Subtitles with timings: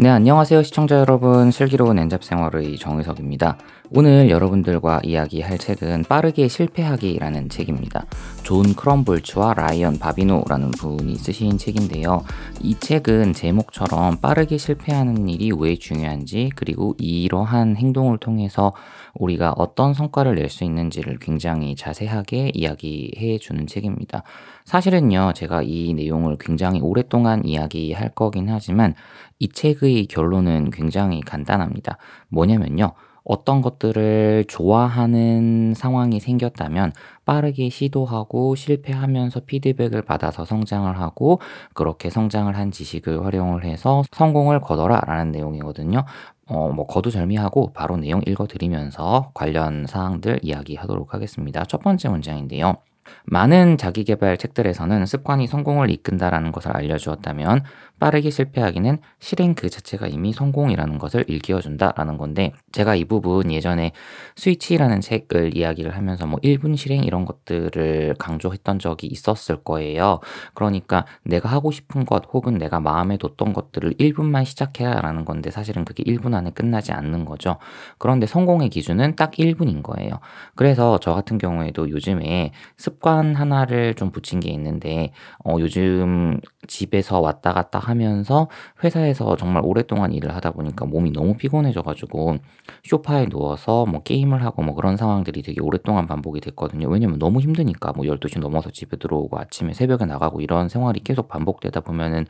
[0.00, 0.62] 네, 안녕하세요.
[0.62, 1.50] 시청자 여러분.
[1.50, 3.58] 슬기로운 N잡 생활의 정의석입니다.
[3.90, 8.06] 오늘 여러분들과 이야기할 책은 빠르게 실패하기라는 책입니다.
[8.42, 12.24] 존 크럼볼츠와 라이언 바비노라는 분이 쓰신 책인데요.
[12.62, 18.72] 이 책은 제목처럼 빠르게 실패하는 일이 왜 중요한지 그리고 이러한 행동을 통해서
[19.14, 24.22] 우리가 어떤 성과를 낼 수 있는지를 굉장히 자세하게 이야기해 주는 책입니다.
[24.64, 28.94] 사실은요, 제가 이 내용을 굉장히 오랫동안 이야기할 거긴 하지만
[29.40, 31.98] 이 책의 결론은 굉장히 간단합니다.
[32.28, 32.92] 뭐냐면요.
[33.24, 36.92] 어떤 것들을 좋아하는 상황이 생겼다면
[37.24, 41.40] 빠르게 시도하고 실패하면서 피드백을 받아서 성장을 하고
[41.74, 46.04] 그렇게 성장을 한 지식을 활용을 해서 성공을 거둬라 라는 내용이거든요.
[46.46, 51.64] 어, 뭐 거두절미하고 바로 내용 읽어드리면서 관련 사항들 이야기하도록 하겠습니다.
[51.64, 52.78] 첫 번째 문장인데요.
[53.24, 57.64] 많은 자기개발 책들에서는 습관이 성공을 이끈다라는 것을 알려주었다면
[57.98, 63.92] 빠르게 실패하기는 실행 그 자체가 이미 성공이라는 것을 일깨워준다라는 건데 제가 이 부분 예전에
[64.36, 70.20] 스위치라는 책을 이야기를 하면서 뭐 1분 실행 이런 것들을 강조했던 적이 있었을 거예요.
[70.54, 76.02] 그러니까 내가 하고 싶은 것 혹은 내가 마음에 뒀던 것들을 1분만 시작해라라는 건데 사실은 그게
[76.02, 77.58] 1분 안에 끝나지 않는 거죠.
[77.98, 80.20] 그런데 성공의 기준은 딱 1분인 거예요.
[80.54, 85.12] 그래서 저 같은 경우에도 요즘에 습관 하나를 좀 붙인 게 있는데
[85.44, 88.48] 어, 요즘 집에서 왔다 갔다 하면서
[88.82, 92.36] 회사에서 정말 오랫동안 일을 하다 보니까 몸이 너무 피곤해져 가지고
[92.84, 96.88] 소파에 누워서 뭐 게임을 하고 뭐 그런 상황들이 되게 오랫동안 반복이 됐거든요.
[96.88, 101.80] 왜냐면 너무 힘드니까 뭐 12시 넘어서 집에 들어오고 아침에 새벽에 나가고 이런 생활이 계속 반복되다
[101.80, 102.26] 보면은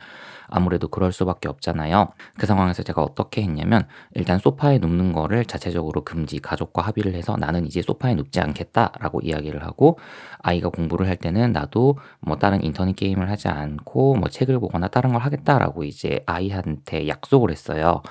[0.51, 2.09] 아무래도 그럴 수밖에 없잖아요.
[2.37, 7.65] 그 상황에서 제가 어떻게 했냐면 일단 소파에 눕는 거를 자체적으로 금지 가족과 합의를 해서 나는
[7.65, 9.97] 이제 소파에 눕지 않겠다라고 이야기를 하고
[10.39, 15.13] 아이가 공부를 할 때는 나도 뭐 다른 인터넷 게임을 하지 않고 뭐 책을 보거나 다른
[15.13, 18.01] 걸 하겠다라고 이제 아이한테 약속을 했어요.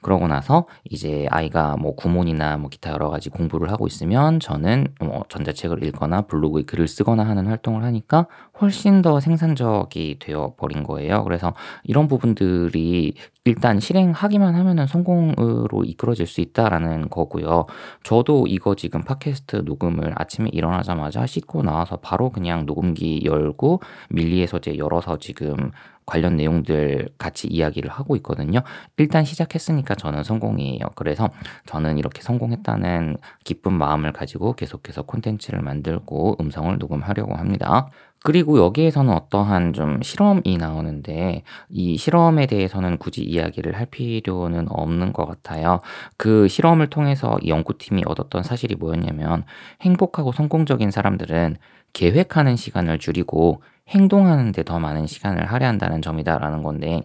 [0.00, 5.24] 그러고 나서 이제 아이가 뭐 구몬이나 뭐 기타 여러 가지 공부를 하고 있으면 저는 뭐
[5.28, 8.26] 전자책을 읽거나 블로그에 글을 쓰거나 하는 활동을 하니까
[8.60, 11.24] 훨씬 더 생산적이 되어 버린 거예요.
[11.24, 11.52] 그래서
[11.84, 13.14] 이런 부분들이
[13.44, 17.66] 일단 실행하기만 하면은 성공으로 이끌어질 수 있다라는 거고요.
[18.02, 23.80] 저도 이거 지금 팟캐스트 녹음을 아침에 일어나자마자 씻고 나와서 바로 그냥 녹음기 열고
[24.10, 25.70] 밀리에서 제 열어서 지금
[26.08, 28.60] 관련 내용들 같이 이야기를 하고 있거든요.
[28.96, 30.80] 일단 시작했으니까 저는 성공이에요.
[30.94, 31.28] 그래서
[31.66, 37.88] 저는 이렇게 성공했다는 기쁜 마음을 가지고 계속해서 콘텐츠를 만들고 음성을 녹음하려고 합니다.
[38.24, 45.26] 그리고 여기에서는 어떠한 좀 실험이 나오는데 이 실험에 대해서는 굳이 이야기를 할 필요는 없는 것
[45.26, 45.80] 같아요.
[46.16, 49.44] 그 실험을 통해서 연구팀이 얻었던 사실이 뭐였냐면
[49.82, 51.56] 행복하고 성공적인 사람들은
[51.92, 57.02] 계획하는 시간을 줄이고 행동하는 데 더 많은 시간을 할애한다는 점이다라는 건데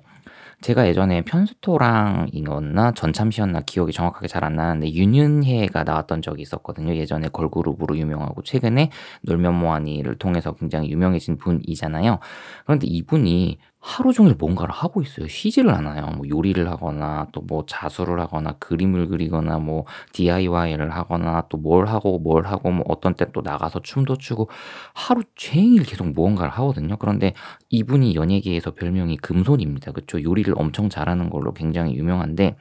[0.63, 6.95] 제가 예전에 편스토랑이었나 전참시였나 기억이 정확하게 잘 안 나는데 윤윤혜가 나왔던 적이 있었거든요.
[6.95, 8.89] 예전에 걸그룹으로 유명하고 최근에
[9.23, 12.19] 놀면 뭐하니를 통해서 굉장히 유명해진 분이잖아요.
[12.65, 15.27] 그런데 이분이 하루 종일 뭔가를 하고 있어요.
[15.27, 16.07] 쉬지를 않아요.
[16.15, 19.83] 뭐 요리를 하거나 또 뭐 자수를 하거나 그림을 그리거나 뭐
[20.13, 24.49] DIY를 하거나 또 뭘 하고 뭘 하고 뭐 어떤 때 또 나가서 춤도 추고
[24.93, 26.97] 하루 종일 계속 무언가를 하거든요.
[26.97, 27.33] 그런데
[27.69, 29.91] 이분이 연예계에서 별명이 금손입니다.
[29.91, 30.21] 그쵸?
[30.21, 32.55] 요리를 엄청 잘하는 걸로 굉장히 유명한데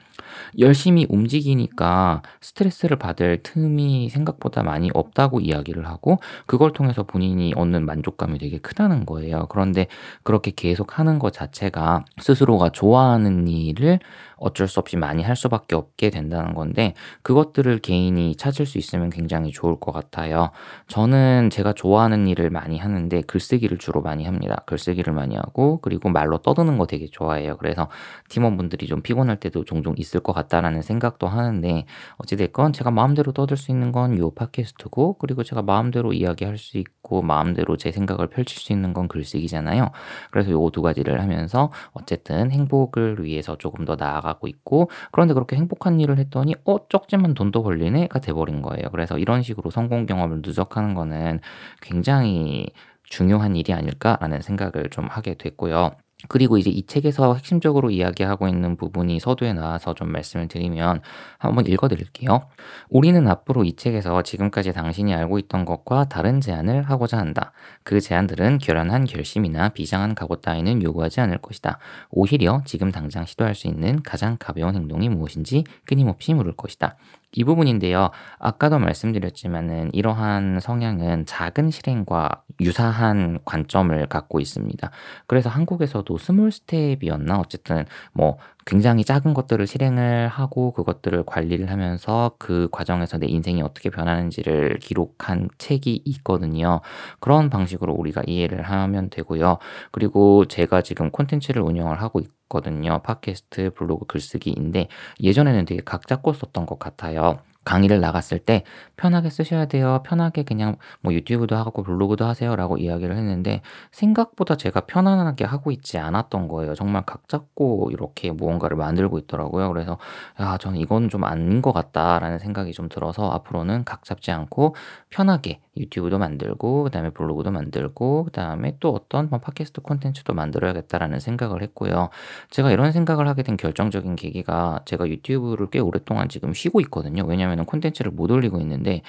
[0.59, 8.39] 열심히 움직이니까 스트레스를 받을 틈이 생각보다 많이 없다고 이야기를 하고 그걸 통해서 본인이 얻는 만족감이
[8.39, 9.47] 되게 크다는 거예요.
[9.49, 9.87] 그런데
[10.23, 13.99] 그렇게 계속 하는 하는 것 자체가 스스로가 좋아하는 일을
[14.37, 19.51] 어쩔 수 없이 많이 할 수밖에 없게 된다는 건데 그것들을 개인이 찾을 수 있으면 굉장히
[19.51, 20.51] 좋을 것 같아요.
[20.87, 24.63] 저는 제가 좋아하는 일을 많이 하는데 글쓰기를 주로 많이 합니다.
[24.65, 27.55] 글쓰기를 많이 하고 그리고 말로 떠드는 거 되게 좋아해요.
[27.57, 27.87] 그래서
[28.29, 31.85] 팀원분들이 좀 피곤할 때도 종종 있을 것 같다라는 생각도 하는데
[32.17, 37.21] 어찌됐건 제가 마음대로 떠들 수 있는 건 요 팟캐스트고 그리고 제가 마음대로 이야기할 수 있고
[37.21, 39.89] 마음대로 제 생각을 펼칠 수 있는 건 글쓰기잖아요.
[40.31, 45.33] 그래서 요 두 가지 를 하면서 어쨌든 행복을 위해서 조금 더 나아가 나가고 있고 그런데
[45.33, 48.89] 그렇게 행복한 일을 했더니 어 적지만 돈도 벌리네가 돼버린 거예요.
[48.91, 51.39] 그래서 이런 식으로 성공 경험을 누적하는 거는
[51.81, 52.67] 굉장히
[53.03, 55.91] 중요한 일이 아닐까라는 생각을 좀 하게 됐고요.
[56.27, 61.01] 그리고 이제 이 책에서 핵심적으로 이야기하고 있는 부분이 서두에 나와서 좀 말씀을 드리면
[61.37, 62.47] 한번 읽어 드릴게요.
[62.89, 67.51] 우리는 앞으로 이 책에서 지금까지 당신이 알고 있던 것과 다른 제안을 하고자 한다.
[67.83, 71.79] 그 제안들은 결연한 결심이나 비장한 각오 따위는 요구하지 않을 것이다.
[72.09, 76.97] 오히려 지금 당장 시도할 수 있는 가장 가벼운 행동이 무엇인지 끊임없이 물을 것이다.
[77.35, 78.11] 이 부분인데요.
[78.39, 84.91] 아까도 말씀드렸지만은 이러한 성향은 작은 실행과 유사한 관점을 갖고 있습니다.
[85.27, 92.69] 그래서 한국에서도 small step이었나 어쨌든 뭐 굉장히 작은 것들을 실행을 하고 그것들을 관리를 하면서 그
[92.71, 96.81] 과정에서 내 인생이 어떻게 변하는지를 기록한 책이 있거든요.
[97.19, 99.57] 그런 방식으로 우리가 이해를 하면 되고요.
[99.91, 103.01] 그리고 제가 지금 콘텐츠를 운영을 하고 있거든요.
[103.03, 104.87] 팟캐스트, 블로그 글쓰기인데
[105.21, 107.39] 예전에는 되게 각 잡고 썼던 것 같아요.
[107.65, 108.63] 강의를 나갔을 때
[108.97, 110.01] 편하게 쓰셔야 돼요.
[110.05, 113.61] 편하게 그냥 뭐 유튜브도 하고 블로그도 하세요 라고 이야기를 했는데
[113.91, 116.75] 생각보다 제가 편안하게 하고 있지 않았던 거예요.
[116.75, 119.69] 정말 각 잡고 이렇게 무언가를 만들고 있더라고요.
[119.69, 119.97] 그래서
[120.39, 124.75] 야, 저는 이건 좀 아닌 것 같다라는 생각이 좀 들어서 앞으로는 각 잡지 않고
[125.09, 132.09] 편하게 유튜브도 만들고 그다음에 블로그도 만들고 그다음에 또 어떤 뭐 팟캐스트 콘텐츠도 만들어야겠다라는 생각을 했고요.
[132.49, 137.23] 제가 이런 생각을 하게 된 결정적인 계기가 제가 유튜브를 꽤 오랫동안 지금 쉬고 있거든요.
[137.25, 139.01] 왜냐면은 콘텐츠를 못 올리고 있는데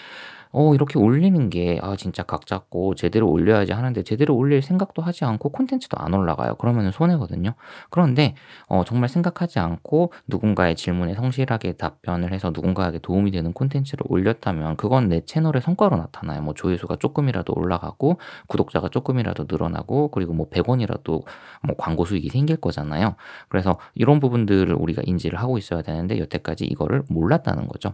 [0.57, 5.25] 어 이렇게 올리는 게 아 진짜 각 잡고 제대로 올려야지 하는데 제대로 올릴 생각도 하지
[5.25, 6.55] 않고 콘텐츠도 안 올라가요.
[6.57, 7.55] 그러면은 손해거든요.
[7.91, 8.35] 그런데
[8.69, 15.09] 어 정말 생각하지 않고 누군가의 질문에 성실하게 답변을 해서 누군가에게 도움이 되는 콘텐츠를 올렸다면 그건
[15.09, 16.43] 내 채널의 성과로 나타나요.
[16.43, 18.19] 뭐 조회수가 쪼끔이라도 올라가고
[18.49, 21.23] 구독자가 쪼끔이라도 늘어나고 그리고 뭐 100 원이라도
[21.63, 23.17] 뭐 광고 수익이 생길 거잖아요.
[23.49, 27.93] 그래서 이런 부분들을 우리가 인지를 하고 있어야 되는데 여태까지 이거를 몰랐다는 거죠.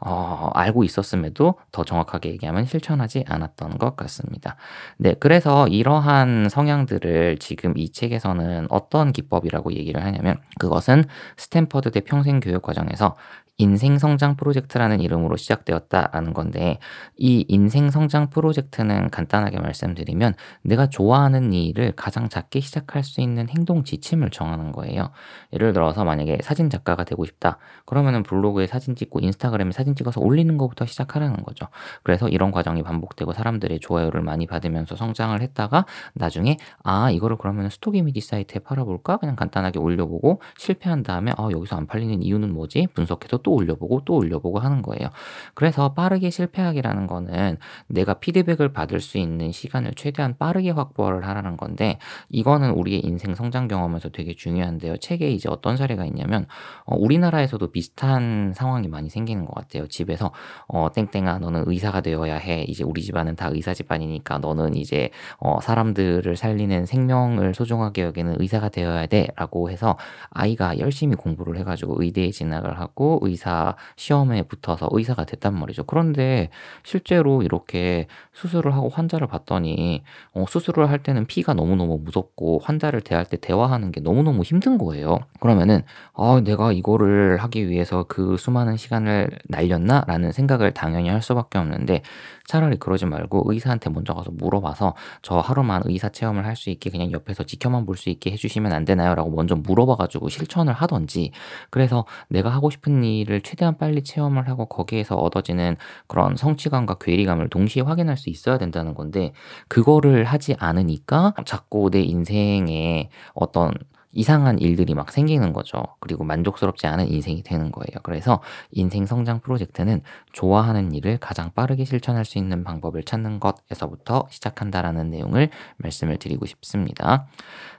[0.00, 4.56] 어 알고 있었음에도 더 정 확하게 얘기하면 실천하지 않았던 것 같습니다.
[4.96, 11.04] 네 그래서 이러한 성향들을 지금 이 책에서는 어떤 기법이라고 얘기를 하냐면 그것은
[11.36, 13.16] 스탠퍼드 대 평생 교육 과정에서
[13.60, 16.78] 인생 성장 프로젝트라는 이름으로 시작되었다라는 건데
[17.16, 23.82] 이 인생 성장 프로젝트는 간단하게 말씀드리면 내가 좋아하는 일을 가장 작게 시작할 수 있는 행동
[23.82, 25.10] 지침을 정하는 거예요.
[25.52, 27.58] 예를 들어서 만약에 사진 작가가 되고 싶다.
[27.84, 31.66] 그러면은 블로그에 사진 찍고 인스타그램에 사진 찍어서 올리는 것부터 시작하라는 거죠.
[32.04, 35.84] 그래서 이런 과정이 반복되고 사람들의 좋아요를 많이 받으면서 성장을 했다가
[36.14, 39.16] 나중에 아 이거를 그러면 스톡 이미지 사이트에 팔아볼까?
[39.16, 42.86] 그냥 간단하게 올려보고 실패한 다음에 아 여기서 안 팔리는 이유는 뭐지?
[42.94, 45.08] 분석해서 또 올려보고 또 올려보고 하는 거예요.
[45.54, 47.56] 그래서 빠르게 실패하기라는 거는
[47.86, 51.98] 내가 피드백을 받을 수 있는 시간을 최대한 빠르게 확보를 하라는 건데
[52.28, 54.98] 이거는 우리의 인생 성장 경험에서 되게 중요한데요.
[54.98, 56.46] 책에 이제 어떤 사례가 있냐면
[56.84, 59.86] 어, 우리나라에서도 비슷한 상황이 많이 생기는 것 같아요.
[59.88, 60.32] 집에서
[60.66, 62.64] 어, 땡땡아 너는 의사가 되어야 해.
[62.68, 68.68] 이제 우리 집안은 다 의사 집안이니까 너는 이제 어, 사람들을 살리는 생명을 소중하게 여기는 의사가
[68.68, 69.96] 되어야 돼라고 해서
[70.30, 75.84] 아이가 열심히 공부를 해가지고 의대에 진학을 하고 의 의사 시험에 붙어서 의사가 됐단 말이죠.
[75.84, 76.50] 그런데
[76.84, 80.02] 실제로 이렇게 수술을 하고 환자를 봤더니
[80.34, 85.18] 어, 수술을 할 때는 피가 너무너무 무섭고 환자를 대할 때 대화하는 게 너무너무 힘든 거예요.
[85.40, 85.82] 그러면은
[86.14, 92.02] 아, 내가 이거를 하기 위해서 그 수많은 시간을 날렸나 라는 생각을 당연히 할 수밖에 없는데
[92.46, 97.12] 차라리 그러지 말고 의사한테 먼저 가서 물어봐서 저 하루만 의사 체험을 할 수 있게 그냥
[97.12, 99.14] 옆에서 지켜만 볼 수 있게 해주시면 안 되나요?
[99.14, 101.30] 라고 먼저 물어봐 가지고 실천을 하던지
[101.70, 105.76] 그래서 내가 하고 싶은 일을 최대한 빨리 체험을 하고 거기에서 얻어지는
[106.06, 109.32] 그런 성취감과 괴리감을 동시에 확인할 수 있어야 된다는 건데
[109.68, 113.72] 그거를 하지 않으니까 자꾸 내 인생에 어떤
[114.12, 115.82] 이상한 일들이 막 생기는 거죠.
[116.00, 118.00] 그리고 만족스럽지 않은 인생이 되는 거예요.
[118.02, 118.40] 그래서
[118.72, 120.02] 인생 성장 프로젝트는
[120.32, 127.26] 좋아하는 일을 가장 빠르게 실천할 수 있는 방법을 찾는 것에서부터 시작한다라는 내용을 말씀을 드리고 싶습니다.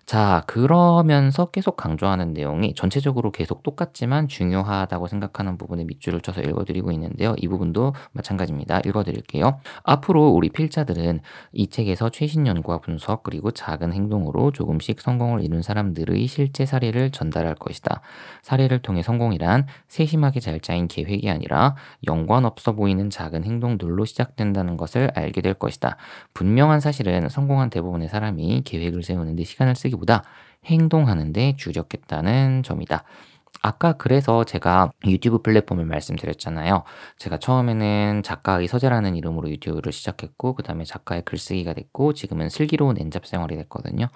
[0.09, 7.35] 자, 그러면서 계속 강조하는 내용이 전체적으로 계속 똑같지만 중요하다고 생각하는 부분에 밑줄을 쳐서 읽어드리고 있는데요.
[7.37, 8.81] 이 부분도 마찬가지입니다.
[8.87, 9.59] 읽어드릴게요.
[9.83, 11.19] 앞으로 우리 필자들은
[11.51, 17.53] 이 책에서 최신 연구와 분석 그리고 작은 행동으로 조금씩 성공을 이룬 사람들의 실제 사례를 전달할
[17.53, 18.01] 것이다.
[18.41, 21.75] 사례를 통해 성공이란 세심하게 잘 짜인 계획이 아니라
[22.07, 25.97] 연관 없어 보이는 작은 행동들로 시작된다는 것을 알게 될 것이다.
[26.33, 30.23] 분명한 사실은 성공한 대부분의 사람이 계획을 세우는데 시간을 쓰기 보다
[30.65, 33.03] 행동하는데 주력했다는 점이다.
[33.61, 36.83] 아까 그래서 제가 유튜브 플랫폼을 말씀드렸잖아요.
[37.17, 43.25] 제가 처음에는 작가의 서재라는 이름으로 유튜브를 시작했고, 그 다음에 작가의 글쓰기가 됐고, 지금은 슬기로운 엔잡
[43.25, 44.07] 생활이 됐거든요.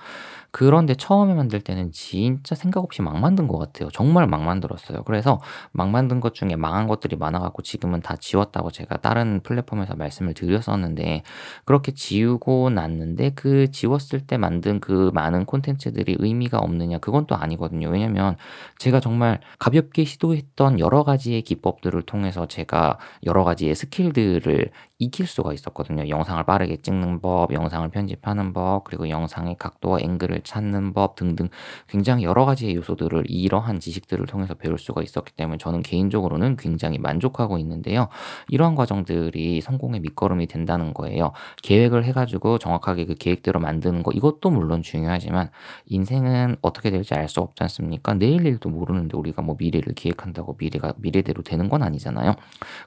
[0.52, 3.90] 그런데 처음에 만들 때는 진짜 생각 없이 막 만든 것 같아요.
[3.92, 5.04] 정말 막 만들었어요.
[5.04, 10.36] 그래서 막 만든 것 중에 망한 것들이 많아갖고 지금은 다 지웠다고 제가 다른 플랫폼에서 말씀을
[10.36, 11.24] 드렸었는데,
[11.66, 17.00] 그렇게 지우고 났는데 그 지웠을 때 만든 그 많은 콘텐츠들이 의미가 없느냐?
[17.00, 17.90] 그건 또 아니거든요.
[17.90, 18.38] 왜냐면
[18.78, 24.72] 제가 정말 정말 가볍게 시도했던 여러 가지의 기법들을 통해서 제가 여러 가지의 스킬들을
[25.04, 26.08] 익힐 수가 있었거든요.
[26.10, 31.50] 영상을 빠르게 찍는 법, 영상을 편집하는 법, 그리고 영상의 각도와 앵글을 찾는 법 등등
[31.88, 37.58] 굉장히 여러 가지의 요소들을 이러한 지식들을 통해서 배울 수가 있었기 때문에 저는 개인적으로는 굉장히 만족하고
[37.60, 38.08] 있는데요.
[38.48, 41.32] 이러한 과정들이 성공의 밑거름이 된다는 거예요.
[41.64, 45.50] 계획을 해가지고 정확하게 그 계획대로 만드는 거 이것도 물론 중요하지만
[45.88, 48.14] 인생은 어떻게 될지 알 수 없지 않습니까?
[48.14, 52.36] 내일 일도 모르는데 우리가 뭐 미래를 기획한다고 미래가 미래대로 되는 건 아니잖아요.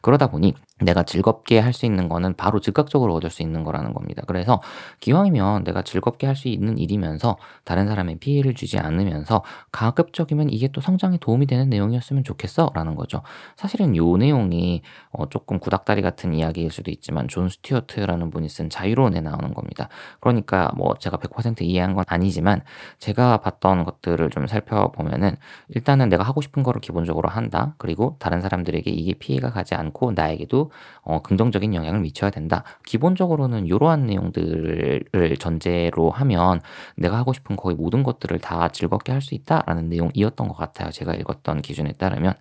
[0.03, 4.23] 그러다 보니 내가 즐겁게 할 수 있는 거는 바로 즉각적으로 얻을 수 있는 거라는 겁니다.
[4.27, 4.61] 그래서
[5.01, 10.81] 기왕이면 내가 즐겁게 할 수 있는 일이면서 다른 사람의 피해를 주지 않으면서 가급적이면 이게 또
[10.81, 13.23] 성장에 도움이 되는 내용이었으면 좋겠어 라는 거죠.
[13.57, 19.21] 사실은 요 내용이 어 조금 구닥다리 같은 이야기일 수도 있지만 존 스튜어트라는 분이 쓴 자유론에
[19.21, 19.89] 나오는 겁니다.
[20.21, 22.61] 그러니까 뭐 제가 100% 이해한 건 아니지만
[22.99, 25.37] 제가 봤던 것들을 좀 살펴보면은
[25.69, 27.75] 일단은 내가 하고 싶은 거를 기본적으로 한다.
[27.79, 30.71] 그리고 다른 사람들에게 이게 피해가 가지 않고 나에게도
[31.03, 32.65] 어 긍정적인 영향을 미쳐야 된다.
[32.87, 36.61] 기본적으로는 요러한 내용들을 전제로 하면
[36.97, 40.91] 내가 하고 싶은 거의 모든 것들을 다 즐겁게 할 수 있다라는 내용이었던 것 같아요.
[40.91, 42.35] 제가 읽었던 기준에 따르면.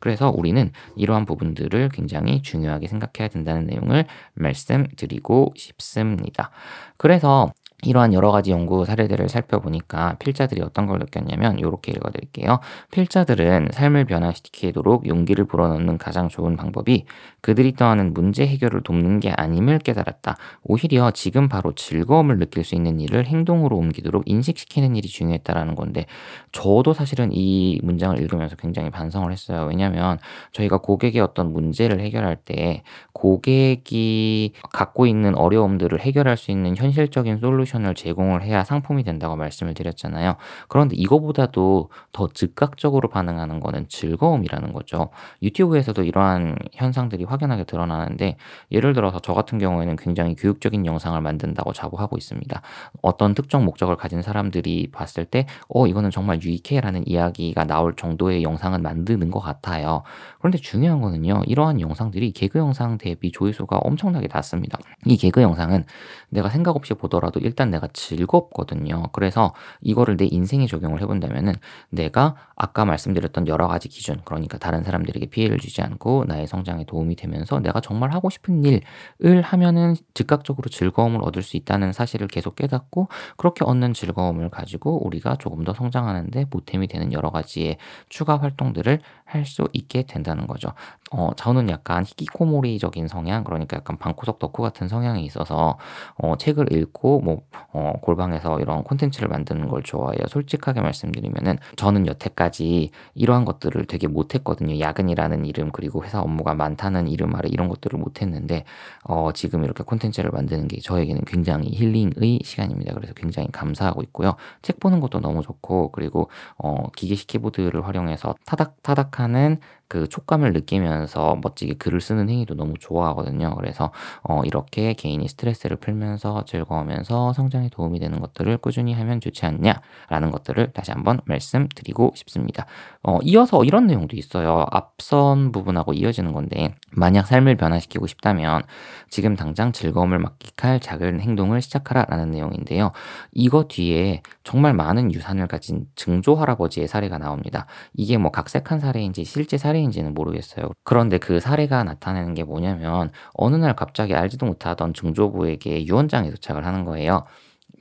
[0.00, 6.50] 그래서 우리는 이러한 부분들을 굉장히 중요하게 생각해야 된다는 내용을 말씀드리고 싶습니다.
[6.96, 7.52] 그래서
[7.84, 12.60] 이러한 여러 가지 연구 사례들을 살펴보니까 필자들이 어떤 걸 느꼈냐면 이렇게 읽어드릴게요.
[12.92, 17.04] 필자들은 삶을 변화시키도록 용기를 불어넣는 가장 좋은 방법이
[17.40, 20.36] 그들이 떠하는 문제 해결을 돕는 게 아님을 깨달았다.
[20.62, 26.06] 오히려 지금 바로 즐거움을 느낄 수 있는 일을 행동으로 옮기도록 인식시키는 일이 중요했다라는 건데
[26.52, 29.66] 저도 사실은 이 문장을 읽으면서 굉장히 반성을 했어요.
[29.68, 30.18] 왜냐하면
[30.52, 37.71] 저희가 고객의 어떤 문제를 해결할 때 고객이 갖고 있는 어려움들을 해결할 수 있는 현실적인 솔루션
[37.84, 40.36] 을 제공을 해야 상품이 된다고 말씀을 드렸잖아요.
[40.68, 45.10] 그런데 이거보다도 더 즉각적으로 반응하는 거는 즐거움이라는 거죠.
[45.42, 48.36] 유튜브에서도 이러한 현상들이 확연하게 드러나는데
[48.70, 52.60] 예를 들어서 저 같은 경우에는 굉장히 교육적인 영상을 만든다고 자부하고 있습니다.
[53.02, 58.78] 어떤 특정 목적을 가진 사람들이 봤을 때 어 이거는 정말 유익해라는 이야기가 나올 정도의 영상을
[58.78, 60.02] 만드는 것 같아요.
[60.38, 61.42] 그런데 중요한 거는요.
[61.46, 64.78] 이러한 영상들이 개그 영상 대비 조회수가 엄청나게 낮습니다.
[65.06, 65.84] 이 개그 영상은
[66.32, 69.04] 내가 생각 없이 보더라도 일단 내가 즐겁거든요.
[69.12, 71.54] 그래서 이거를 내 인생에 적용을 해본다면은
[71.90, 77.16] 내가 아까 말씀드렸던 여러 가지 기준, 그러니까 다른 사람들에게 피해를 주지 않고 나의 성장에 도움이
[77.16, 83.08] 되면서 내가 정말 하고 싶은 일을 하면은 즉각적으로 즐거움을 얻을 수 있다는 사실을 계속 깨닫고
[83.36, 89.42] 그렇게 얻는 즐거움을 가지고 우리가 조금 더 성장하는데 보탬이 되는 여러 가지의 추가 활동들을 할
[89.44, 90.68] 수 있게 된다는 거죠.
[91.12, 95.78] 어, 저는 약간 히키코모리적인 성향, 그러니까 약간 방구석 덕후 같은 성향이 있어서
[96.16, 97.42] 어, 책을 읽고 뭐
[97.72, 100.26] 어, 골방에서 이런 콘텐츠를 만드는 걸 좋아해요.
[100.28, 104.80] 솔직하게 말씀드리면은 저는 여태까지 이러한 것들을 되게 못했거든요.
[104.80, 108.64] 야근이라는 이름 그리고 회사 업무가 많다는 이름 아래 이런 것들을 못했는데
[109.04, 112.94] 어, 지금 이렇게 콘텐츠를 만드는 게 저에게는 굉장히 힐링의 시간입니다.
[112.94, 114.36] 그래서 굉장히 감사하고 있고요.
[114.62, 119.58] 책 보는 것도 너무 좋고 그리고 어, 기계식 키보드를 활용해서 타닥타닥하는
[119.92, 123.54] 그 촉감을 느끼면서 멋지게 글을 쓰는 행위도 너무 좋아하거든요.
[123.56, 130.30] 그래서 어, 이렇게 개인이 스트레스를 풀면서 즐거우면서 성장에 도움이 되는 것들을 꾸준히 하면 좋지 않냐라는
[130.30, 132.64] 것들을 다시 한번 말씀드리고 싶습니다.
[133.04, 134.64] 어, 이어서 이런 내용도 있어요.
[134.70, 138.62] 앞선 부분하고 이어지는 건데 만약 삶을 변화시키고 싶다면
[139.10, 142.92] 지금 당장 즐거움을 만끽할 작은 행동을 시작하라 라는 내용인데요.
[143.32, 147.66] 이거 뒤에 정말 많은 유산을 가진 증조 할아버지의 사례가 나옵니다.
[147.94, 150.70] 이게 뭐 각색한 사례인지 실제 사례인지는 모르겠어요.
[150.84, 156.84] 그런데 그 사례가 나타내는 게 뭐냐면 어느 날 갑자기 알지도 못하던 증조부에게 유언장이 도착을 하는
[156.84, 157.24] 거예요.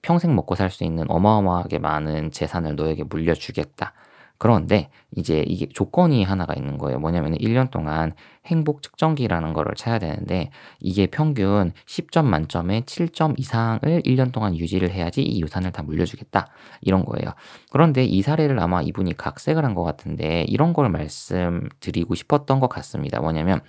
[0.01, 3.93] 평생 먹고 살 수 있는 어마어마하게 많은 재산을 너에게 물려주겠다.
[4.41, 6.97] 그런데 이제 이게 조건이 하나가 있는 거예요.
[6.97, 8.11] 뭐냐면 1년 동안
[8.45, 15.21] 행복 측정기라는 거를 쳐야 되는데 이게 평균 10점 만점에 7점 이상을 1년 동안 유지를 해야지
[15.21, 16.47] 이 유산을 다 물려주겠다.
[16.81, 17.33] 이런 거예요.
[17.71, 23.21] 그런데 이 사례를 아마 이분이 각색을 한 것 같은데 이런 걸 말씀드리고 싶었던 것 같습니다.
[23.21, 23.61] 뭐냐면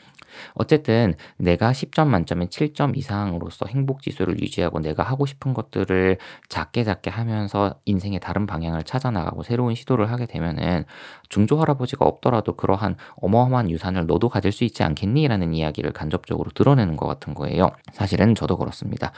[0.54, 7.10] 어쨌든 내가 10점 만점에 7점 이상으로서 행복 지수를 유지하고 내가 하고 싶은 것들을 작게 작게
[7.10, 10.84] 하면서 인생의 다른 방향을 찾아 나가고 새로운 시도를 하게 되면은
[11.28, 16.96] 중조 할아버지가 없더라도 그러한 어마어마한 유산을 너도 가질 수 있지 않겠니 라는 이야기를 간접적으로 드러내는
[16.96, 17.70] 것 같은 거예요.
[17.92, 19.12] 사실은 저도 그렇습니다.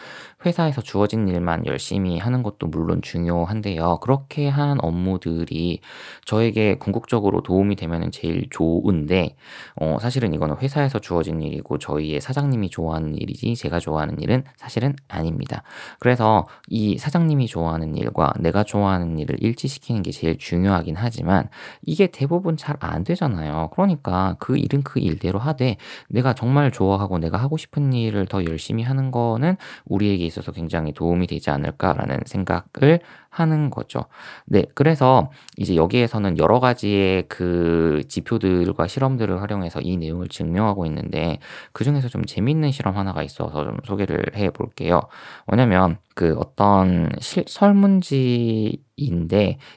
[0.44, 3.98] 회사에서 주어진 일만 열심히 하는 것도 물론 중요한데요.
[4.00, 5.80] 그렇게 한 업무들이
[6.24, 9.36] 저에게 궁극적으로 도움이 되면 제일 좋은데
[9.76, 15.62] 어, 사실은 이거는 회사에서 주어진 일이고 저희의 사장님이 좋아하는 일이지 제가 좋아하는 일은 사실은 아닙니다.
[15.98, 21.48] 그래서 이 사장님이 좋아하는 일과 내가 좋아하는 일을 일치시키는 게 제일 중요하긴 하지만
[21.82, 23.70] 이게 대부분 잘 안 되잖아요.
[23.72, 25.76] 그러니까 그 일은 그 일대로 하되
[26.08, 31.26] 내가 정말 좋아하고 내가 하고 싶은 일을 더 열심히 하는 거는 우리에게 있어서 굉장히 도움이
[31.26, 33.00] 되지 않을까라는 생각을
[33.34, 34.04] 하는 거죠.
[34.46, 34.64] 네.
[34.74, 41.38] 그래서 이제 여기에서는 여러 가지의 그 지표들과 실험들을 활용해서 이 내용을 증명하고 있는데
[41.72, 45.02] 그 중에서 좀 재밌는 실험 하나가 있어서 좀 소개를 해 볼게요.
[45.46, 48.78] 뭐냐면 그 어떤 실 설문지인데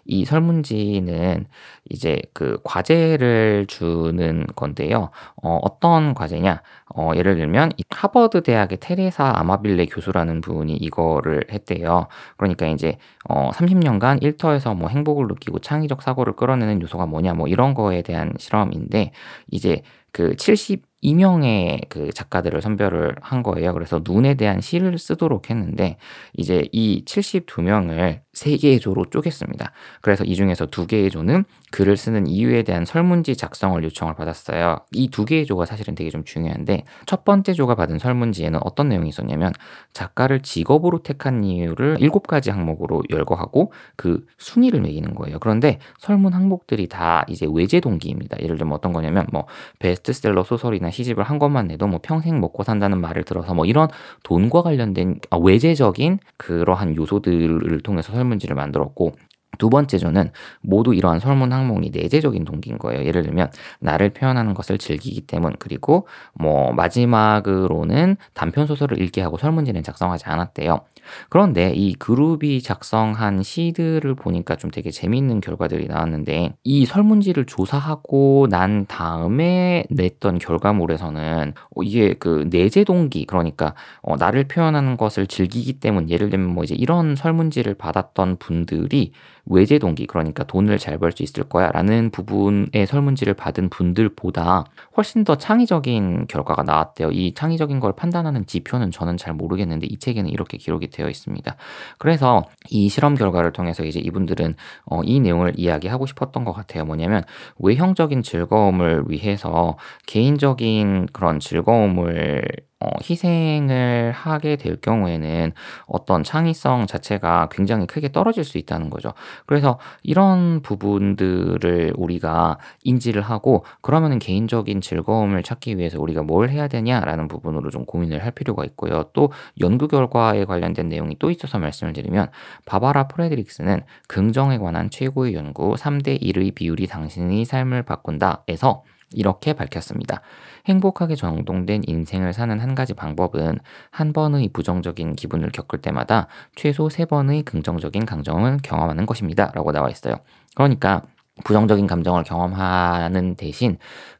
[0.05, 1.47] 이 설문지는
[1.89, 5.09] 이제 그 과제를 주는 건데요.
[5.41, 6.61] 어 어떤 과제냐?
[6.97, 12.07] 어 예를 들면 이 하버드 대학의 테레사 아마빌레 교수라는 분이 이거를 했대요.
[12.37, 12.97] 그러니까 이제
[13.29, 18.01] 어 30 년간 일터에서 뭐 행복을 느끼고 창의적 사고를 끌어내는 요소가 뭐냐 뭐 이런 거에
[18.01, 19.11] 대한 실험인데
[19.51, 23.73] 이제 그 72명의 그 작가들을 선별을 한 거예요.
[23.73, 25.97] 그래서 눈에 대한 시를 쓰도록 했는데
[26.33, 29.71] 이제 이 72명을 세 개의 조로 쪼갰습니다.
[30.01, 34.77] 그래서 이 중에서 두 개의 조는 글을 쓰는 이유에 대한 설문지 작성을 요청을 받았어요.
[34.91, 39.53] 이두 개의 조가 사실은 되게 좀 중요한데 첫 번째 조가 받은 설문지에는 어떤 내용이 있었냐면
[39.91, 45.39] 작가를 직업으로 택한 이유를 일곱 가지 항목으로 열거하고 그 순위를 매기는 거예요.
[45.39, 48.37] 그런데 설문 항목들이 다 이제 외제 동기입니다.
[48.39, 49.47] 예를 들면 어떤 거냐면 뭐
[49.79, 53.87] 베스트셀러 소설이나 시집을 한 것만 내도 뭐 평생 먹고 산다는 말을 들어서 뭐 이런
[54.21, 59.13] 돈과 관련된 아, 외제적인 그러한 요소들을 통해서 설문 설 문지를 만들었고
[59.57, 63.05] 두 번째 조는 모두 이러한 설문 항목이 내재적인 동기인 거예요.
[63.05, 69.83] 예를 들면 나를 표현하는 것을 즐기기 때문 그리고 뭐 마지막으로는 단편 소설을 읽게 하고 설문지는
[69.83, 70.81] 작성하지 않았대요.
[71.29, 78.85] 그런데 이 그룹이 작성한 시들을 보니까 좀 되게 재미있는 결과들이 나왔는데 이 설문지를 조사하고 난
[78.87, 86.09] 다음에 냈던 결과물에서는 어 이게 그 내재 동기 그러니까 어 나를 표현하는 것을 즐기기 때문
[86.09, 89.11] 예를 들면 뭐 이제 이런 설문지를 받았던 분들이
[89.49, 94.65] 외제 동기 그러니까 돈을 잘 벌 수 있을 거야라는 부분의 설문지를 받은 분들보다
[94.97, 97.11] 훨씬 더 창의적인 결과가 나왔대요.
[97.11, 101.55] 이 창의적인 걸 판단하는 지표는 저는 잘 모르겠는데 이 책에는 이렇게 기록이 되어 있습니다.
[101.99, 106.85] 그래서 이 실험 결과를 통해서 이제 이분들은 어, 이 내용을 이야기하고 싶었던 것 같아요.
[106.85, 107.23] 뭐냐면
[107.59, 109.77] 외형적인 즐거움을 위해서
[110.07, 112.43] 개인적인 그런 즐거움을
[112.79, 115.51] 어 희생을 하게 될 경우에는
[115.87, 119.13] 어떤 창의성 자체가 굉장히 크게 떨어질 수 있다는 거죠.
[119.47, 127.27] 그래서 이런 부분들을 우리가 인지를 하고 그러면은 개인적인 즐거움을 찾기 위해서 우리가 뭘 해야 되냐라는
[127.27, 129.05] 부분으로 좀 고민을 할 필요가 있고요.
[129.13, 132.29] 또 연구 결과에 관련된 내용이 또 있어서 말씀을 드리면
[132.65, 140.21] 바바라 프레드릭스는 긍정에 관한 최고의 연구 3대 1의 비율이 당신의 삶을 바꾼다에서 이렇게 밝혔습니다.
[140.65, 147.05] 행복하게 정동된 인생을 사는 한 가지 방법은 한 번의 부정적인 기분을 겪을 때마다 최소 세
[147.05, 149.51] 번의 긍정적인 감정을 경험하는 것입니다.
[149.55, 150.15] 라고 나와 있어요.
[150.55, 151.03] 그러니까
[151.43, 153.77] 부정적인 감정을 경험하는 대신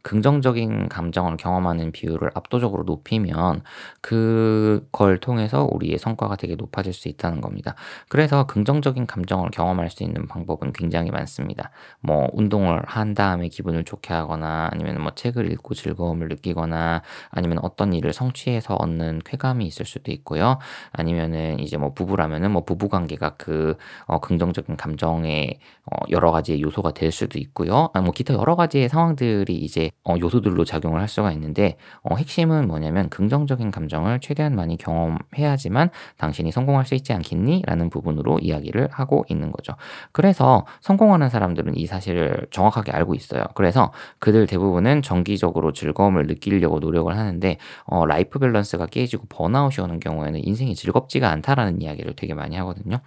[0.08, 3.62] 긍정적인 감정을 경험하는 비율을 압도적으로 높이면
[4.00, 7.76] 그걸 통해서 우리의 성과가 되게 높아질 수 있다는 겁니다.
[8.08, 11.72] 그래서 긍정적인 감정을 경험할 수 있는 방법은 굉장히 많습니다.
[12.00, 17.92] 뭐 운동을 한 다음에 기분을 좋게 하거나 아니면 뭐 책을 읽고 즐거움을 느끼거나 아니면 어떤
[17.92, 20.58] 일을 성취해서 얻는 쾌감이 있을 수도 있고요.
[20.94, 23.76] 아니면은 이제 뭐 부부라면은 뭐 부부 관계가 그
[24.06, 27.90] 어, 긍정적인 감정의 어, 여러 가지 요소가 될 수도 있고요.
[27.94, 32.68] 아, 뭐 기타 여러 가지의 상황들이 이제 어, 요소들로 작용을 할 수가 있는데 어, 핵심은
[32.68, 37.64] 뭐냐면 긍정적인 감정을 최대한 많이 경험해야지만 당신이 성공할 수 있지 않겠니?
[37.66, 39.74] 라는 부분으로 이야기를 하고 있는 거죠.
[40.12, 43.44] 그래서 성공하는 사람들은 이 사실을 정확하게 알고 있어요.
[43.56, 50.42] 그래서 그들 대부분은 정기적으로 즐거움을 느끼려고 노력을 하는데 어, life balance가 깨지고 번아웃이 오는 경우에는
[50.44, 53.00] 인생이 즐겁지가 않다라는 이야기를 되게 많이 하거든요.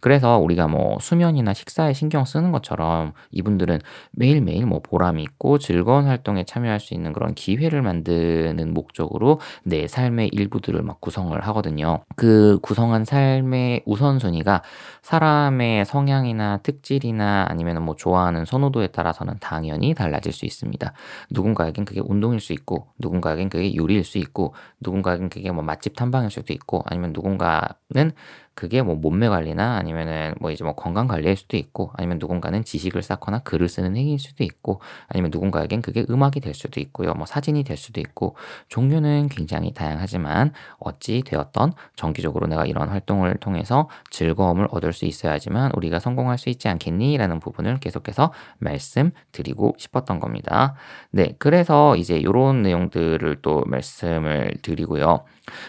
[0.00, 3.80] 그래서 우리가 뭐 수면이나 식사에 신경 쓰는 것처럼 이 분들은
[4.12, 10.30] 매일매일 뭐 보람 있고 즐거운 활동에 참여할 수 있는 그런 기회를 만드는 목적으로 내 삶의
[10.32, 12.00] 일부들을 막 구성을 하거든요.
[12.16, 14.62] 그 구성한 삶의 우선순위가
[15.02, 20.92] 사람의 성향이나 특질이나 아니면 뭐 좋아하는 선호도에 따라서는 당연히 달라질 수 있습니다.
[21.30, 26.30] 누군가에겐 그게 운동일 수 있고, 누군가에겐 그게 요리일 수 있고, 누군가에겐 그게 뭐 맛집 탐방일
[26.30, 28.12] 수도 있고, 아니면 누군가는
[28.54, 33.02] 그게 뭐 몸매 관리나 아니면은 뭐 이제 뭐 건강 관리일 수도 있고 아니면 누군가는 지식을
[33.02, 37.14] 쌓거나 글을 쓰는 행위일 수도 있고 아니면 누군가에겐 그게 음악이 될 수도 있고요.
[37.14, 38.36] 뭐 사진이 될 수도 있고
[38.68, 45.98] 종류는 굉장히 다양하지만 어찌 되었던 정기적으로 내가 이런 활동을 통해서 즐거움을 얻을 수 있어야지만 우리가
[45.98, 47.16] 성공할 수 있지 않겠니?
[47.16, 50.74] 라는 부분을 계속해서 말씀드리고 싶었던 겁니다.
[51.10, 51.34] 네.
[51.38, 55.24] 그래서 이제 요런 내용들을 또 말씀을 드리고요.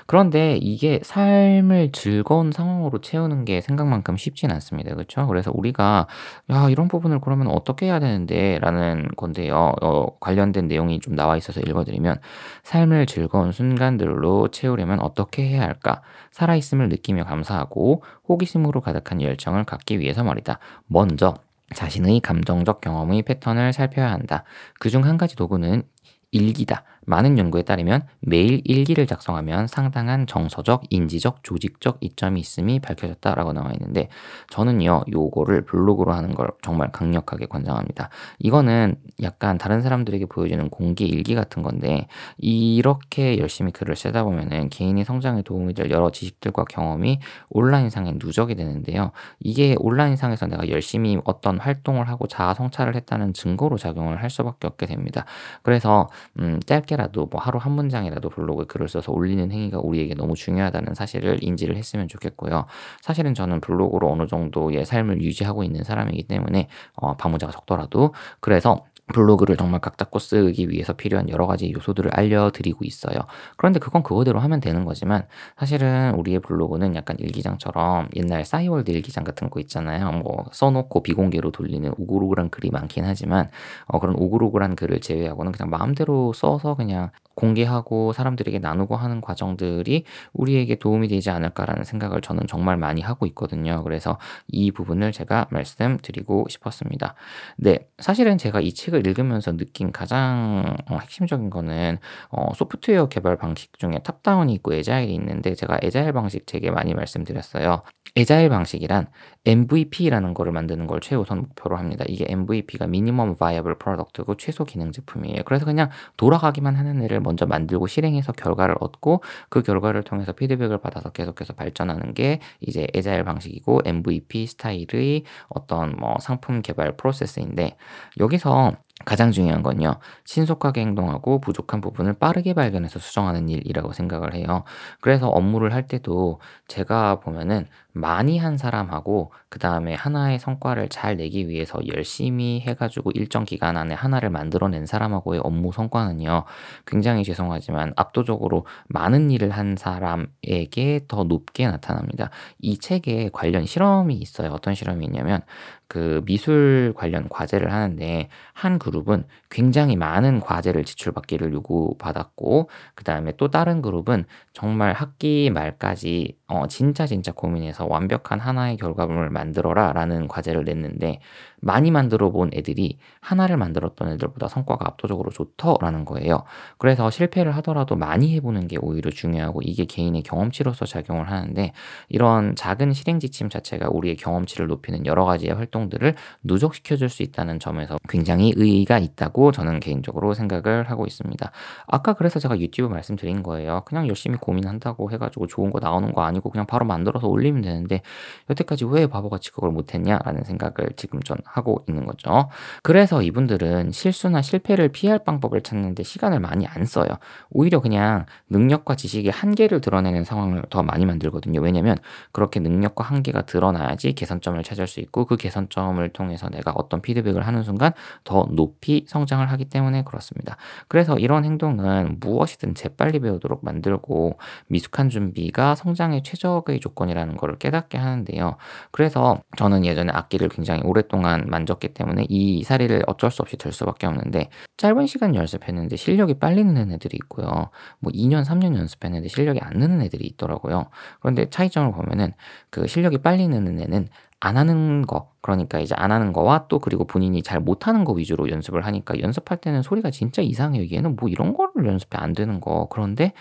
[0.08, 4.96] 그런데 이게 삶을 즐거운 상황으로 채우는 게 생각만큼 쉽진 않습니다.
[4.96, 5.28] 그쵸?
[5.28, 6.08] 그래서 우리가
[6.52, 9.74] '야 이런 부분을 그러면 어떻게 해야 되는데.'라는 건데요.
[9.82, 12.18] 어 관련된 내용이 좀 나와 있어서 읽어 드리면
[12.64, 16.02] "삶을 즐거운 순간들로 채우려면 어떻게 해야 할까?
[16.32, 20.60] 살아 있음을 느끼며 감사하고 호기심으로 가득한 열정을 갖기 위해서 말이다.
[20.88, 21.34] 먼저
[21.74, 24.44] 자신의 감정적 경험의 패턴을 살펴야 한다.
[24.80, 25.84] 그 중 한 가지 도구는
[26.32, 26.84] 일기다.
[27.06, 34.10] 많은 연구에 따르면 매일 일기를 작성하면 상당한 정서적, 인지적, 조직적 이점이 있음이 밝혀졌다라고 나와 있는데
[34.50, 38.10] 저는요 요거를 블로그로 하는 걸 정말 강력하게 권장합니다.
[38.40, 45.06] 이거는 약간 다른 사람들에게 보여주는 공개 일기 같은 건데 이렇게 열심히 글을 쓰다 보면은 개인의
[45.06, 49.12] 성장에 도움이 될 여러 지식들과 경험이 온라인상에 누적이 되는데요.
[49.40, 54.86] 이게 온라인상에서 내가 열심히 어떤 활동을 하고 자아 성찰을 했다는 증거로 작용을 할 수밖에 없게
[54.86, 55.26] 됩니다.
[55.64, 60.36] 그래서 음 짧게 라도 뭐 하루 한 문장이라도 블로그에 글을 써서 올리는 행위가 우리에게 너무
[60.36, 62.66] 중요하다는 사실을 인지를 했으면 좋겠고요.
[63.02, 69.56] 사실은 저는 블로그로 어느 정도의 삶을 유지하고 있는 사람이기 때문에 어 방문자가 적더라도 그래서 블로그를
[69.58, 73.16] 정말 각 잡고 쓰기 위해서 필요한 여러 가지 요소들을 알려드리고 있어요.
[73.56, 79.50] 그런데 그건 그거대로 하면 되는 거지만 사실은 우리의 블로그는 약간 일기장처럼 옛날 싸이월드 일기장 같은
[79.50, 80.12] 거 있잖아요.
[80.12, 83.50] 뭐 써놓고 비공개로 돌리는 오글오글한 글이 많긴 하지만
[83.86, 90.76] 어, 그런 오글오글한 글을 제외하고는 그냥 마음대로 써서 그냥 공개하고 사람들에게 나누고 하는 과정들이 우리에게
[90.76, 93.84] 도움이 되지 않을까라는 생각을 저는 정말 많이 하고 있거든요.
[93.84, 97.14] 그래서 이 부분을 제가 말씀드리고 싶었습니다.
[97.58, 101.98] 네, 사실은 제가 이 책을 읽으면서 느낀 가장 어, 핵심적인 거는
[102.30, 107.82] 어, 소프트웨어 개발 방식 중에 top-down이 있고 에자일이 있는데 제가 agile 방식 되게 많이 말씀드렸어요.
[108.18, 109.08] agile 방식이란
[109.46, 112.06] MVP라는 거를 만드는 걸 최우선 목표로 합니다.
[112.08, 115.44] 이게 MVP가 minimum viable product고 최소 기능 제품이에요.
[115.44, 121.10] 그래서 그냥 돌아가기만 하는 애를 먼저 만들고 실행해서 결과를 얻고 그 결과를 통해서 피드백을 받아서
[121.12, 127.76] 계속해서 발전하는 게 이제 agile 방식이고 MVP 스타일의 어떤 뭐 상품 개발 프로세스인데
[128.20, 128.72] 여기서
[129.04, 129.96] 가장 중요한 건요.
[130.24, 134.64] 신속하게 행동하고 부족한 부분을 빠르게 발견해서 수정하는 일이라고 생각을 해요.
[135.02, 141.48] 그래서 업무를 할 때도 제가 보면은 많이 한 사람하고 그 다음에 하나의 성과를 잘 내기
[141.48, 146.44] 위해서 열심히 해 가지고 일정 기간 안에 하나를 만들어낸 사람하고의 업무 성과는요.
[146.86, 152.32] 굉장히 죄송하지만 압도적으로 많은 일을 한 사람에게 더 높게 나타납니다.
[152.60, 154.52] 이 책에 관련 실험이 있어요.
[154.52, 155.42] 어떤 실험이 있냐면
[155.88, 163.50] 그 미술 관련 과제를 하는데 한 그룹은 굉장히 많은 과제를 제출받기를 요구받았고 그 다음에 또
[163.50, 170.64] 다른 그룹은 정말 학기 말까지 어 진짜 진짜 고민해서 완벽한 하나의 결과물을 만들어라 라는 과제를
[170.64, 171.20] 냈는데
[171.66, 176.44] 많이 만들어 본 애들이 하나를 만들었던 애들보다 성과가 압도적으로 좋더라는 거예요.
[176.78, 181.74] 그래서 실패를 하더라도 많이 해보는 게 오히려 중요하고 이게 개인의 경험치로서 작용을 하는데
[182.10, 187.60] 이런 작은 실행 지침 자체가 우리의 경험치를 높이는 여러 가지의 활동들을 누적시켜 줄 수 있다는
[187.60, 191.52] 점에서 굉장히 의의가 있다고 저는 개인적으로 생각을 하고 있습니다.
[191.88, 193.84] 아까 그래서 제가 유튜브 말씀드린 거예요.
[193.86, 198.02] 그냥 열심히 고민한다고 해가지고 좋은 거 나오는 거 아니고 그냥 바로 만들어서 올리면 되는데
[198.50, 202.50] 여태까지 왜 바보같이 그걸 못했냐라는 생각을 지금 전 하고 있는 거죠.
[202.84, 207.08] 그래서 이분들은 실수나 실패를 피할 방법을 찾는데 시간을 많이 안 써요.
[207.50, 211.62] 오히려 그냥 능력과 지식의 한계를 드러내는 상황을 더 많이 만들거든요.
[211.62, 211.98] 왜냐면
[212.32, 217.64] 그렇게 능력과 한계가 드러나야지 개선점을 찾을 수 있고 그 개선점을 통해서 내가 어떤 피드백을 하는
[217.64, 220.58] 순간 더 높이 성장을 하기 때문에 그렇습니다.
[220.88, 224.38] 그래서 이런 행동은 무엇이든 재빨리 배우도록 만들고
[224.68, 228.58] 미숙한 준비가 성장의 최적의 조건이라는 것을 깨닫게 하는데요.
[228.92, 234.08] 그래서 저는 예전에 악기를 굉장히 오랫동안 만졌기 때문에 이 사례를 어쩔 수 없이 들 수밖에
[234.08, 237.70] 없는데 짧은 시간 연습했는데 실력이 빨리 느는 애들이 있고요.
[238.00, 240.88] 뭐 2년, 3년 연습했는데 실력이 안 느는 애들이 있더라고요.
[241.20, 242.34] 그런데 차이점을 보면은
[242.70, 244.08] 그 실력이 빨리 느는 애는
[244.46, 248.50] 안 하는 거 그러니까 이제 안 하는 거와 또 그리고 본인이 잘 못하는 거 위주로
[248.50, 250.88] 연습을 하니까 연습할 때는 소리가 진짜 이상해요.
[250.92, 252.88] 얘는 뭐 이런 거를 연습해 안 되는 거.
[252.90, 253.34] 그런데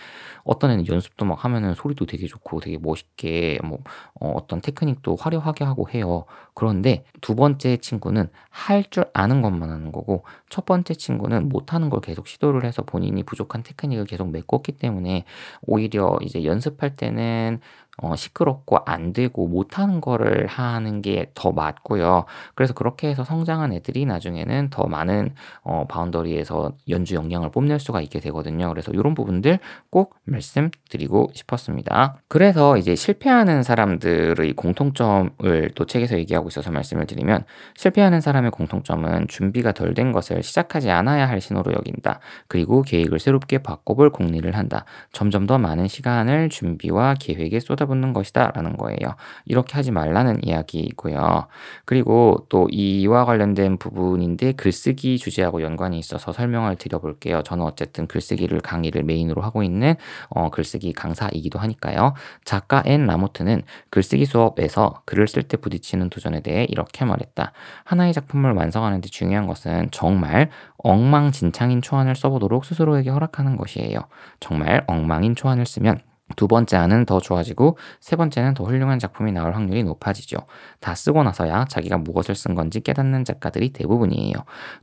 [0.44, 3.78] 어떤 애는 연습도 막 하면은 소리도 되게 좋고 되게 멋있게 뭐
[4.20, 6.24] 어, 떤 테크닉도 화려하게 하고 해요.
[6.54, 12.00] 그런데 두 번째 친구는 할 줄 아는 것만 하는 거고 첫 번째 친구는 못하는 걸
[12.00, 15.24] 계속 시도를 해서 본인이 부족한 테크닉을 계속 메꿨기 때문에
[15.62, 17.60] 오히려 이제 연습할 때는
[17.98, 22.24] 어 시끄럽고 안 되고 못하는 거를 하는 게 더 맞고요.
[22.54, 28.20] 그래서 그렇게 해서 성장한 애들이 나중에는 더 많은 어 바운더리에서 연주 역량을 뽐낼 수가 있게
[28.20, 28.68] 되거든요.
[28.68, 29.58] 그래서 요런 부분들
[29.90, 32.16] 꼭 말씀드리고 싶었습니다.
[32.28, 37.44] 그래서 이제 실패하는 사람들의 공통점을 또 책에서 얘기하고 있어서 말씀을 드리면
[37.76, 42.18] 실패하는 사람의 공통점은 준비가 덜 된 것을 시작하지 않아야 할 신호로 여긴다.
[42.48, 44.84] 그리고 계획을 새롭게 바꿔볼 궁리를 한다.
[45.12, 48.96] 점점 더 많은 시간을 준비와 계획에 쏟아 쏟아붓는 것이다 라는 거예요.
[49.44, 51.46] 이렇게 하지 말라는 이야기이고요.
[51.84, 57.42] 그리고 또 이와 관련된 부분인데 글쓰기 주제하고 연관이 있어서 설명을 드려볼게요.
[57.42, 59.94] 저는 어쨌든 글쓰기를 강의를 메인으로 하고 있는
[60.28, 62.14] 어, 글쓰기 강사이기도 하니까요.
[62.44, 67.52] 작가 앤 라모트는 글쓰기 수업에서 글을 쓸 때 부딪히는 도전에 대해 이렇게 말했다.
[67.84, 74.00] 하나의 작품을 완성하는데 중요한 것은 정말 엉망진창인 초안을 써보도록 스스로에게 허락하는 것이에요.
[74.40, 76.00] 정말 엉망인 초안을 쓰면
[76.36, 80.38] 두 번째 안은 더 좋아지고 세 번째는 더 훌륭한 작품이 나올 확률이 높아지죠.
[80.80, 84.32] 다 쓰고 나서야 자기가 무엇을 쓴 건지 깨닫는 작가들이 대부분이에요.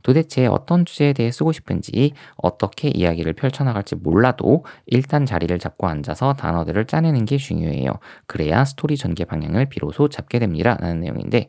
[0.02, 6.86] 도대체 어떤 주제에 대해 쓰고 싶은지 어떻게 이야기를 펼쳐나갈지 몰라도 일단 자리를 잡고 앉아서 단어들을
[6.86, 7.90] 짜내는 게 중요해요.
[8.26, 10.76] 그래야 스토리 전개 방향을 비로소 잡게 됩니다.
[10.80, 11.48] 라는 내용인데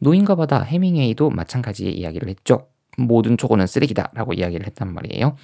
[0.00, 2.66] 노인과 바다 해밍웨이도 마찬가지의 이야기를 했죠.
[2.98, 5.36] 모든 초고는 쓰레기다라고 이야기를 했단 말이에요.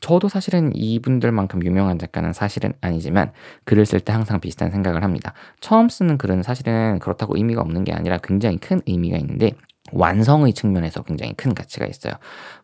[0.00, 3.32] 저도 사실은 이분들만큼 유명한 작가는 사실은 아니지만
[3.64, 5.34] 글을 쓸 때 항상 비슷한 생각을 합니다.
[5.60, 9.52] 처음 쓰는 글은 사실은 그렇다고 의미가 없는 게 아니라 굉장히 큰 의미가 있는데
[9.90, 12.14] 완성의 측면에서 굉장히 큰 가치가 있어요.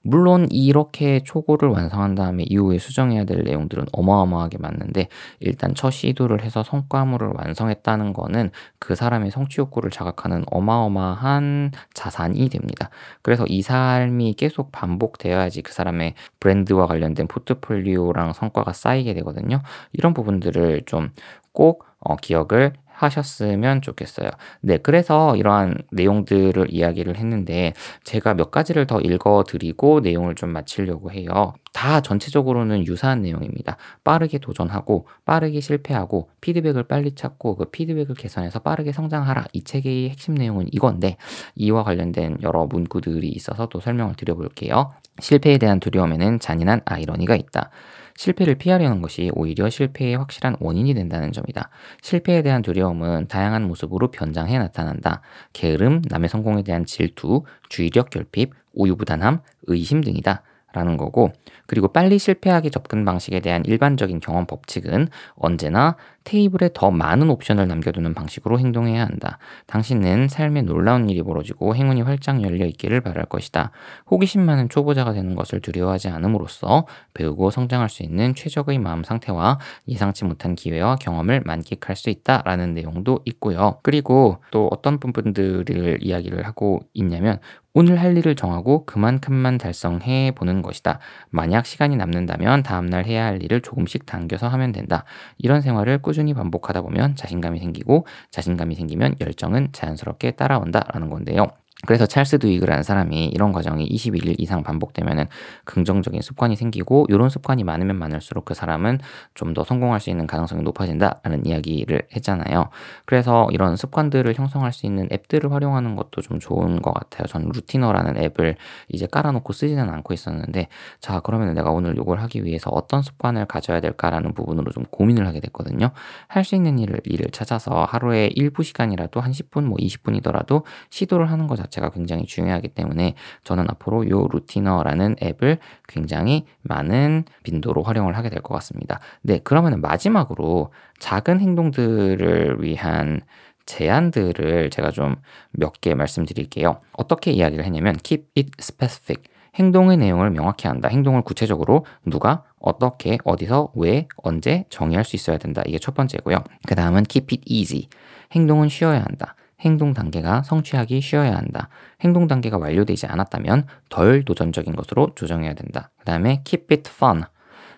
[0.03, 5.09] 물론 이렇게 초고를 완성한 다음에 이후에 수정해야 될 내용들은 어마어마하게 많은데
[5.41, 12.89] 일단 첫 시도를 해서 성과물을 완성했다는 거는 그 사람의 성취 욕구를 자극하는 어마어마한 자산이 됩니다.
[13.23, 19.61] 그래서 이 삶이 계속 반복되어야지 그 사람의 브랜드와 관련된 포트폴리오랑 성과가 쌓이게 되거든요.
[19.93, 24.29] 이런 부분들을 좀꼭 어, 기억을 하셨으면 좋겠어요.
[24.61, 27.73] 네, 그래서 이러한 내용들을 이야기를 했는데
[28.05, 31.55] 제가 몇 가지를 더 읽어드리고 내용을 좀 마치려고 해요.
[31.73, 33.77] 다 전체적으로는 유사한 내용입니다.
[34.03, 39.45] 빠르게 도전하고 빠르게 실패하고 피드백을 빨리 찾고 그 피드백을 개선해서 빠르게 성장하라.
[39.53, 41.17] 이 책의 핵심 내용은 이건데
[41.55, 44.91] 이와 관련된 여러 문구들이 있어서 또 설명을 드려볼게요.
[45.21, 47.71] 실패에 대한 두려움에는 잔인한 아이러니가 있다.
[48.19, 51.71] 실패를 피하려는 것이 오히려 실패의 확실한 원인이 된다는 점이다.
[52.03, 55.23] 실패에 대한 두려움은 다양한 모습으로 변장해 나타난다.
[55.53, 60.43] 게으름, 남의 성공에 대한 질투, 주의력 결핍, 우유부단함, 의심 등이다.
[60.73, 61.33] 라는 거고
[61.69, 68.15] 그리고 빨리 실패하기 접근 방식에 대한 일반적인 경험 법칙은 언제나 테이블에 더 많은 옵션을 남겨두는
[68.15, 69.39] 방식으로 행동해야 한다.
[69.67, 73.71] 당신은 삶에 놀라운 일이 벌어지고 행운이 활짝 열려 있기를 바랄 것이다.
[74.11, 80.25] 호기심 많은 초보자가 되는 것을 두려워하지 않음으로써 배우고 성장할 수 있는 최적의 마음 상태와 예상치
[80.25, 83.79] 못한 기회와 경험을 만끽할 수 있다라는 내용도 있고요.
[83.83, 87.41] 그리고 또 어떤 부분들을 이야기를 하고 있냐면
[87.75, 90.99] 오늘 할 일을 정하고 그만큼만 달성해 보는 것이다.
[91.31, 95.05] 만약 시간이 남는다면 다음날 해야 할 일을 조금씩 당겨서 하면 된다.
[95.39, 101.47] 이런 생활을 꾸준히 반복하다 보면 자신감이 생기고 자신감이 생기면 열정은 자연스럽게 따라온다라는 건데요.
[101.87, 105.27] 그래서 찰스 두이그라는 사람이 이런 과정이 21일 이상 반복되면은
[105.65, 108.99] 긍정적인 습관이 생기고 이런 습관이 많으면 많을수록 그 사람은
[109.35, 112.69] 좀 더 성공할 수 있는 가능성이 높아진다라는 이야기를 했잖아요.
[113.07, 117.27] 그래서 이런 습관들을 형성할 수 있는 앱들을 활용하는 것도 좀 좋은 것 같아요.
[117.27, 118.57] 전 루티너라는 앱을
[118.89, 120.69] 이제 깔아놓고 쓰지는 않고 있었는데
[121.01, 125.41] 자 그러면 내가 오늘 이걸 하기 위해서 어떤 습관을 가져야 될까라는 부분으로 좀 고민을 하게
[125.41, 125.91] 됐거든요.
[126.29, 131.47] 할 수 있는 일을 일을 찾아서 하루에 일부 시간이라도 한 10분 뭐 20분이더라도 시도를 하는
[131.47, 138.31] 거 자체가 굉장히 중요하기 때문에 저는 앞으로 요 루티너라는 앱을 굉장히 많은 빈도로 활용을 하게
[138.31, 139.01] 될 것 같습니다.
[139.23, 143.21] 네, 그러면 마지막으로 작은 행동들을 위한
[143.67, 145.17] 제안들을 제가 좀
[145.59, 146.81] 몇 개 말씀드릴게요.
[146.93, 149.23] 어떻게 이야기를 했냐면 keep it specific.
[149.57, 150.89] 행동의 내용을 명확히 한다.
[150.89, 155.63] 행동을 구체적으로 누가 어떻게 어디서 왜 언제 정의할 수 있어야 된다.
[155.67, 156.45] 이게 첫 번째고요.
[156.67, 157.89] 그 다음은 keep it easy.
[158.33, 159.35] 행동은 쉬어야 한다.
[159.61, 161.69] 행동 단계가 성취하기 쉬워야 한다.
[162.01, 165.91] 행동 단계가 완료되지 않았다면 덜 도전적인 것으로 조정해야 된다.
[165.99, 167.23] 그 다음에 keep it fun.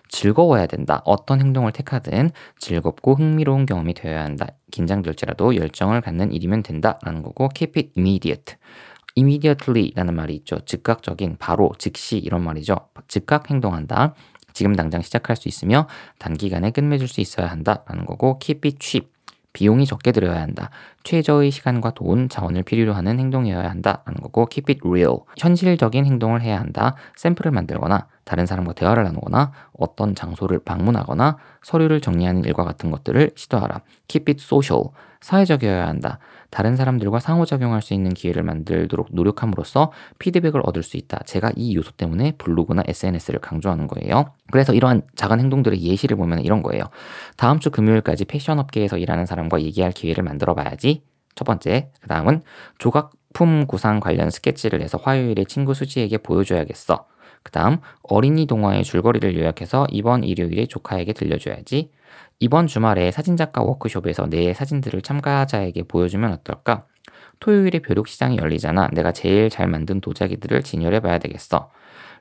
[0.09, 1.01] 즐거워야 된다.
[1.05, 4.47] 어떤 행동을 택하든 즐겁고 흥미로운 경험이 되어야 한다.
[4.69, 6.99] 긴장될지라도 열정을 갖는 일이면 된다.
[7.03, 8.55] 라는 거고 keep it immediate.
[9.17, 10.59] immediately라는 말이 있죠.
[10.65, 12.75] 즉각적인, 바로, 즉시 이런 말이죠.
[13.07, 14.13] 즉각 행동한다.
[14.53, 15.87] 지금 당장 시작할 수 있으며
[16.19, 19.09] 단기간에 끝맺을 수 있어야 한다 라는 거고 keep it cheap.
[19.53, 20.69] 비용이 적게 들어야 한다.
[21.03, 25.19] 최저의 시간과 돈, 자원을 필요로 하는 행동이어야 한다라는 거고 keep it real.
[25.37, 26.95] 현실적인 행동을 해야 한다.
[27.15, 33.81] 샘플을 만들거나 다른 사람과 대화를 나누거나 어떤 장소를 방문하거나 서류를 정리하는 일과 같은 것들을 시도하라.
[34.07, 34.85] keep it social.
[35.21, 36.19] 사회적이어야 한다.
[36.49, 41.19] 다른 사람들과 상호작용할 수 있는 기회를 만들도록 노력함으로써 피드백을 얻을 수 있다.
[41.25, 44.33] 제가 이 요소 때문에 블로그나 SNS를 강조하는 거예요.
[44.51, 46.83] 그래서 이러한 작은 행동들의 예시를 보면 이런 거예요.
[47.37, 50.90] 다음 주 금요일까지 패션 업계에서 일하는 사람과 얘기할 기회를 만들어 봐야지.
[51.35, 51.89] 첫 번째.
[52.01, 52.41] 그 다음은
[52.77, 57.05] 조각품 구상 관련 스케치를 해서 화요일에 친구 수지에게 보여줘야겠어.
[57.43, 61.91] 그 다음 어린이 동화의 줄거리를 요약해서 이번 일요일에 조카에게 들려줘야지.
[62.39, 66.85] 이번 주말에 사진작가 워크숍에서 내 사진들을 참가자에게 보여주면 어떨까?
[67.39, 68.89] 토요일에 벼룩 시장이 열리잖아.
[68.93, 71.71] 내가 제일 잘 만든 도자기들을 진열해 봐야 되겠어.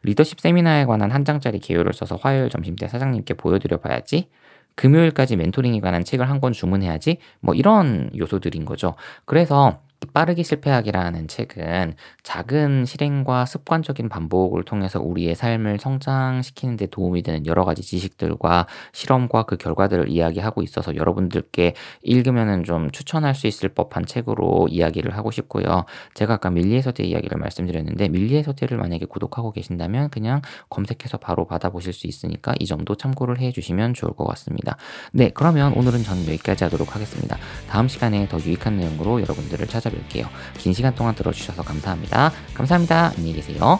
[0.03, 4.31] 리더십 세미나에 관한 한 장짜리 개요를 써서 화요일 점심 때 사장님께 보여드려 봐야지.
[4.77, 7.19] 금요일까지 멘토링에 관한 책을 한 권 주문해야지.
[7.41, 8.95] 뭐 이런 요소들인 거죠.
[9.27, 9.81] 그래서
[10.15, 17.65] 빠르게 실패하기라는 책은 작은 실행과 습관적인 반복을 통해서 우리의 삶을 성장시키는 데 도움이 되는 여러
[17.65, 24.69] 가지 지식들과 실험과 그 결과들을 이야기하고 있어서 여러분들께 읽으면은 좀 추천할 수 있을 법한 책으로
[24.71, 25.85] 이야기를 하고 싶고요.
[26.15, 31.93] 제가 아까 밀리의 서재 이야기를 말씀드렸는데 밀리의 서재를 만약에 구독하고 계신다면 그냥 검색해서 바로 받아보실
[31.93, 34.77] 수 있으니까 이 점도 참고를 해 주시면 좋을 것 같습니다.
[35.13, 37.37] 네, 그러면 오늘은 저는 여기까지 하도록 하겠습니다.
[37.69, 40.29] 다음 시간에 더 유익한 내용으로 여러분들을 찾아 찾아뵐게요.
[40.59, 42.33] 긴 시간 동안 들어주셔서 감사합니다.
[42.55, 43.13] 감사합니다.
[43.17, 43.79] 안녕히 계세요.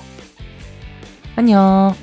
[1.37, 1.95] 안녕.